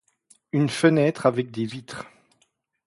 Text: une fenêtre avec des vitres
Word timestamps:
une 0.51 0.67
fenêtre 0.67 1.27
avec 1.27 1.51
des 1.51 1.65
vitres 1.65 2.05